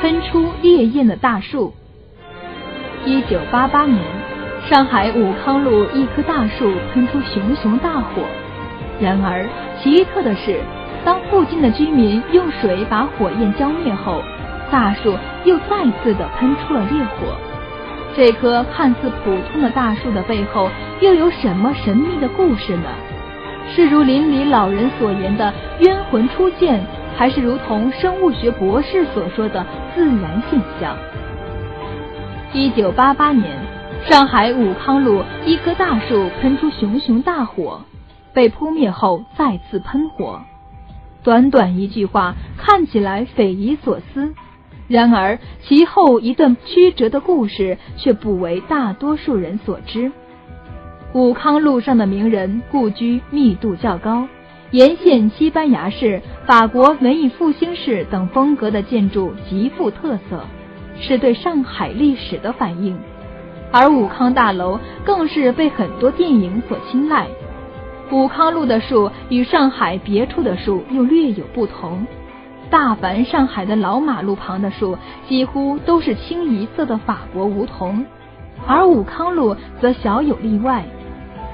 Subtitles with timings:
[0.00, 1.74] 喷出烈焰的大树。
[3.04, 3.98] 一九八八年，
[4.66, 8.22] 上海武康路一棵大树喷出熊熊大火。
[8.98, 9.46] 然而
[9.78, 10.58] 奇特的是，
[11.04, 14.22] 当附近的居民用水把火焰浇灭后，
[14.70, 17.36] 大树又再次的喷出了烈火。
[18.16, 20.70] 这棵看似普通的大树的背后，
[21.02, 22.88] 又有什么神秘的故事呢？
[23.68, 26.80] 是如邻里老人所言的冤魂出现，
[27.20, 30.96] 还是如同生物学博士所说的自然现象？
[32.54, 33.58] 一九八八年，
[34.06, 37.82] 上海武康路一棵大树喷出熊熊大火，
[38.32, 40.40] 被扑灭后再次喷火。
[41.22, 44.32] 短短一句话，看起来匪夷所思。
[44.88, 50.10] 然而，其后一段曲折的故事却不为大多数人所知。
[51.12, 54.26] 武康路上的名人故居密度较高，
[54.72, 60.44] 沿线西班牙式、法国文艺复兴式等风格的建筑极富特色，
[61.00, 62.96] 是对上海历史的反映。
[63.72, 67.26] 而武康大楼更是被很多电影所青睐。
[68.12, 72.06] 武康路的树与上海别处的树又略有不同。
[72.70, 74.96] 大凡上海的老马路旁的树，
[75.28, 78.04] 几乎都是清一色的法国梧桐，
[78.68, 80.84] 而武康路则小有例外。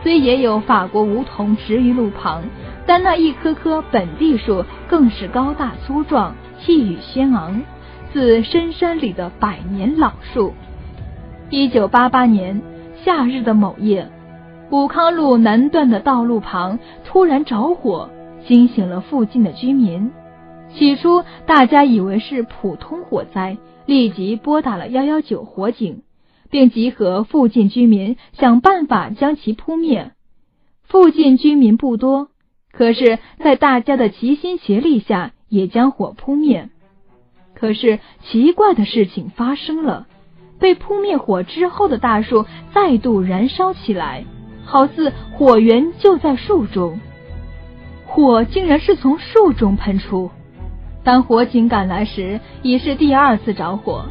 [0.03, 2.43] 虽也有法国梧桐植于路旁，
[2.87, 7.63] 但那一棵棵本地树更是高大粗壮，气宇轩昂，
[8.13, 10.55] 似深山里的百年老树。
[11.51, 12.63] 一九八八年
[13.05, 14.09] 夏日的某夜，
[14.71, 18.09] 武康路南段的道路旁突然着火，
[18.47, 20.13] 惊醒了附近的居民。
[20.75, 23.57] 起初，大家以为是普通火灾，
[23.87, 26.03] 立即拨打了幺幺九火警，
[26.51, 30.13] 并集合附近居民想办法将其扑灭。
[30.83, 32.29] 附近居民不多，
[32.77, 36.69] 可是，在大家的齐心协力下，也将火扑灭。
[37.55, 40.07] 可是，奇怪的事情发生了：
[40.59, 44.25] 被扑灭火之后的大树再度燃烧起来，
[44.67, 47.01] 好似火源就在树中，
[48.05, 50.31] 火竟然是从树中喷出。
[51.03, 54.05] 当火警赶来时，已是第二次着火，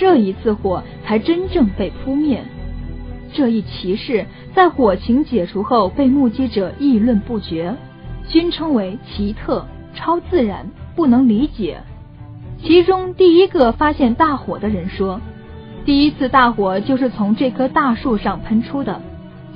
[0.00, 2.42] 这一次火才真正被扑灭。
[3.32, 7.76] 这一奇事在火情解除后被目击者议论不绝，
[8.30, 11.82] 均称为奇特、超自然、不能理解。
[12.62, 15.20] 其中第一个发现大火的人说
[15.84, 19.00] ：“第一次大火就是从这棵大树上喷出的，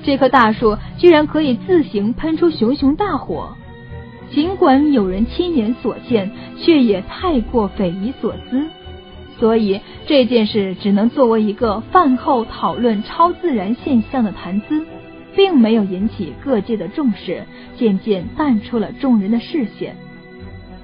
[0.03, 3.57] 这棵大树居然可以自行喷出熊熊大火。”
[4.31, 8.65] 尽管有人亲眼所见，却也太过匪夷所思，
[9.39, 14.85] 所以这件事只能作为一个饭后讨论超自然现象的谈资，
[15.37, 17.45] 并没有引起各界的重视，
[17.77, 19.97] 渐渐淡出了众人的视线。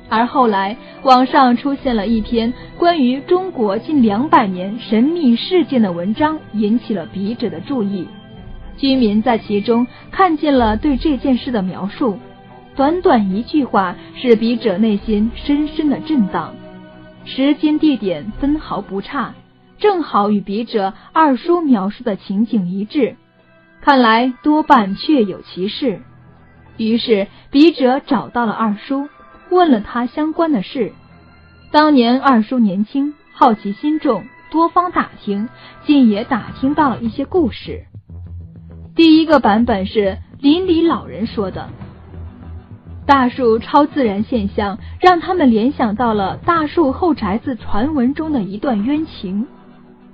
[0.08, 8.08] 而后来，网上出现了一篇关于中国近两百年神秘事件的文章，引起了笔者的注意。
[8.76, 12.18] 居民在其中看见了对这件事的描述。
[12.74, 16.54] 短短一句话，使笔者内心深深的震荡。
[17.24, 19.34] 时间地点分毫不差，
[19.78, 23.16] 正好与笔者二叔描述的情景一致。
[23.80, 26.00] 看来多半确有其事。
[26.76, 29.08] 于是笔者找到了二叔，
[29.50, 30.92] 问了他相关的事。
[31.72, 35.48] 当年二叔年轻，好奇心重，多方打听，
[35.84, 37.84] 竟也打听到了一些故事。
[38.94, 41.68] 第一个版本是邻里老人说的。
[43.06, 49.46] 大树超自然现象让他们联想到了大树后宅子传闻中的一段冤情。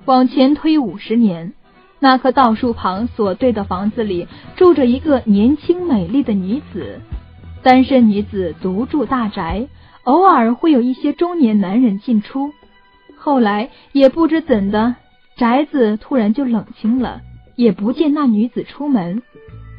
[0.04, 1.52] 往前推五十年，
[1.98, 7.00] 那棵道树旁所对的房子里住着一个年轻美丽的女子。
[7.62, 9.66] 单身女子独住大宅，
[10.04, 12.52] 偶尔会有一些中年男人进出。
[13.16, 14.94] 后来也不知怎的，
[15.36, 17.20] 宅子突然就冷清了，
[17.56, 19.22] 也不见那女子出门。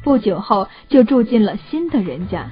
[0.04, 2.46] 不久后就住进了新的人家。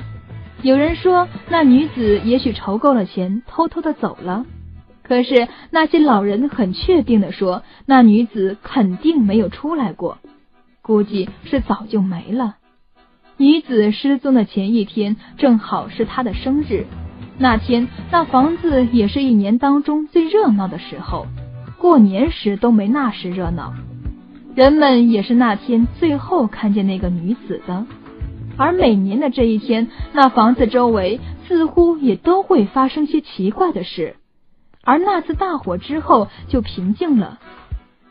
[0.62, 4.47] 有人说，那女子也许筹够了钱，偷偷的走了。
[5.06, 10.19] 可是那些老人很确定的说，那女子肯定没有出来过，
[10.83, 12.57] 估计是早就没了。
[13.36, 16.86] 女子失踪的前一天正好是她的生日，
[17.39, 21.28] 那天那房子也是一年当中最热闹的时候，
[21.78, 23.75] 过年时都没那时热闹。
[24.57, 27.86] 人们也是那天最后看见那个女子的。
[28.57, 34.16] 而每年的这一天，那房子周围似乎也都会发生些奇怪的事。
[34.86, 37.41] 而那次大火之后就平静了。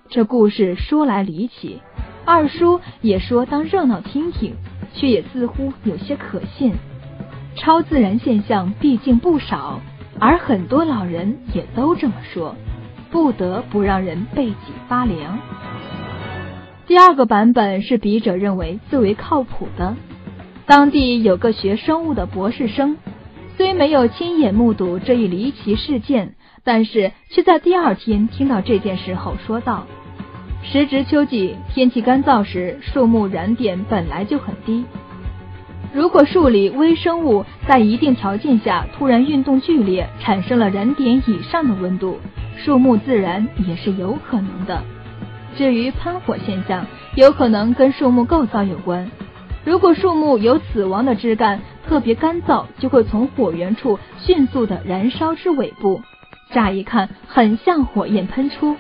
[0.10, 1.82] 这故事说来离奇，
[2.26, 4.54] 二叔也说当热闹听听，
[4.94, 6.74] 却也似乎有些可信。
[7.56, 9.80] 超自然现象毕竟不少，
[10.20, 12.56] 而很多老人也都这么说。
[13.10, 15.40] 不得不让人背脊发凉。
[16.86, 19.96] 第二个版本是笔者认为最为靠谱的。
[20.66, 22.98] 当地有个学生物的博士生，
[23.56, 26.36] 虽没有亲眼目睹这一离奇事件，
[26.66, 29.86] 但是却在第二天听到这件事后说道
[30.64, 34.84] ：“时值秋季，天气干燥时，树木燃点本来就很低。
[35.94, 42.20] 如果树里微生物在一定条件下突然运动剧烈，产生了燃点以上的温度，
[42.58, 44.84] 树木自燃也是有可能的。”
[45.56, 46.86] 至于喷火现象，
[47.16, 49.10] 有可能跟树木构造有关。
[49.64, 56.02] 如果树木有死亡的枝干，特别干燥，就会从火源处迅速的燃烧至尾部。
[56.52, 58.76] 乍一看很像火焰喷出，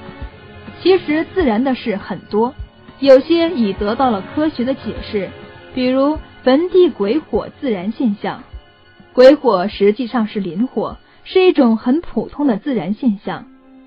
[0.82, 2.54] 其实自然的事很多，
[3.00, 5.30] 有些已得到了科学的解释，
[5.74, 8.44] 比如坟地鬼火自燃现象。
[9.14, 13.46] 鬼火实际上是磷火，是一种很普通的自然现象。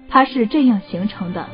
[0.09, 1.47] 它是这样形成的。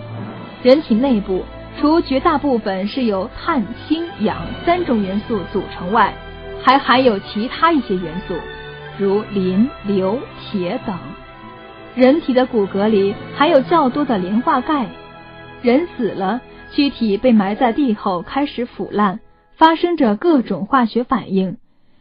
[0.62, 1.44] 人体内部
[1.78, 6.14] 除绝大部分是由碳、氢、氧三种元素组成外，
[6.62, 8.34] 还含有其他一些元素，
[8.96, 10.96] 如磷、硫、铁等。
[11.94, 14.88] 人体的骨骼里含有较多的磷化钙。
[15.62, 16.40] 人死了，
[16.72, 19.20] 躯体被埋在地后开始腐烂，
[19.56, 21.56] 发生着各种化学反应。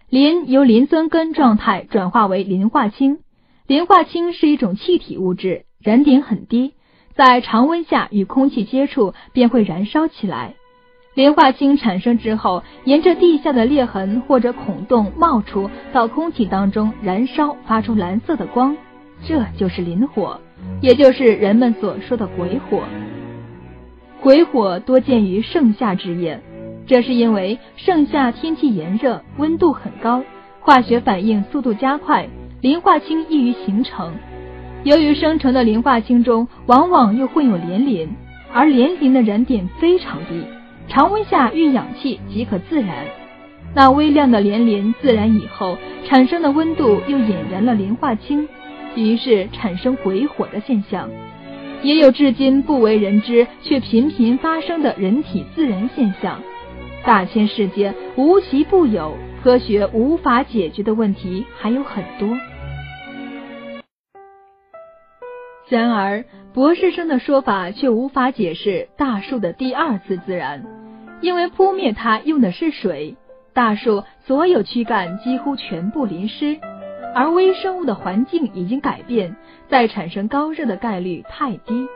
[0.09, 3.19] 磷由磷酸根状态转化为磷化氢，
[3.67, 6.73] 磷化氢是一种气体物质，燃点很低。
[7.15, 10.55] 在常温下与空气接触，便会燃烧起来。
[11.13, 18.75] 磷化氢产生之后，沿着地下的裂痕或者孔洞冒出，到空气当中燃烧，发出蓝色的光，
[19.25, 20.39] 这就是磷火，
[20.81, 22.83] 也就是人们所说的鬼火。
[24.21, 26.41] 鬼火多见于盛夏之夜，
[26.85, 30.23] 这是因为盛夏天气炎热，温度很高，
[30.61, 32.27] 化学反应速度加快，
[32.61, 34.13] 磷化氢易于形成。
[34.83, 38.13] 由于生成的磷化氢中往往又混有连磷，
[38.53, 40.43] 而连磷的燃点非常低，
[40.89, 43.05] 常温下遇氧气即可自燃。
[43.73, 48.47] 那微量的连磷自燃以后产生的温度又引燃了磷化氢，
[48.95, 51.09] 于是产生鬼火的现象。
[51.81, 56.41] 也有至今不为人知却频频发生的人体自燃现象。
[57.05, 62.29] 大千世界无奇不有，科学无法解决的问题还有很多。
[65.67, 66.23] 然而，
[66.53, 70.63] 博士生的说法却无法解释大树的第二次自燃，
[71.19, 73.17] 因为扑灭它用的是水，
[73.53, 76.57] 大树所有躯干几乎全部淋湿，
[77.13, 79.35] 而微生物的环境已经改变，
[79.69, 81.87] 再产生高热的概率太低。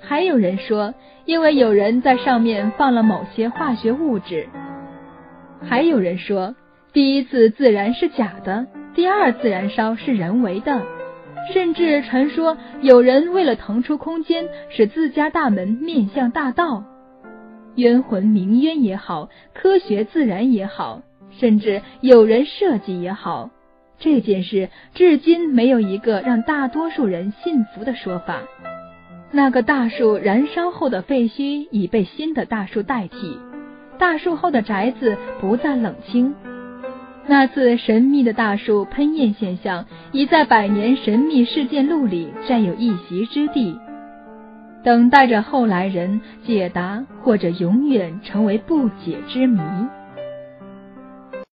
[0.00, 4.48] 还有人说，因为有人在上面放了某些化学物质。
[5.60, 6.54] 还有人说，
[6.92, 10.82] 第一次自燃是假的，第二次燃烧是人为的。
[11.52, 16.84] 甚至传说有人为了腾出空间，使自家大门面向大道。
[17.74, 23.50] 冤魂鸣冤也好，科学自然也好，甚至有人设计也好，
[23.98, 28.40] 这件事至今没有一个让大多数人信服的说法。
[29.30, 33.38] 那个大树燃烧后的废墟已被新的大树代替，
[33.98, 36.34] 大树后的宅子不再冷清。
[37.26, 43.78] 那次神秘的大树喷焰现象，已在百年神秘事件录里占有一席之地，
[44.82, 49.60] 等待着后来人解答，或者永远成为不解之谜。